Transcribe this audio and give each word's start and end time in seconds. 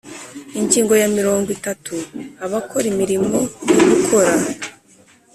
Ingingo 0.59 0.93
ya 1.01 1.07
mirongo 1.17 1.47
itatu 1.57 1.93
Abakora 2.45 2.85
imirimo 2.93 3.37
yo 3.77 3.83
gukora 3.91 4.31